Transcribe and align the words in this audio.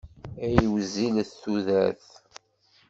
Ay 0.45 0.63
wezzilet 0.71 1.29
tudert! 1.41 2.07